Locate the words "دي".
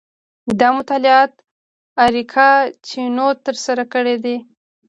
4.23-4.35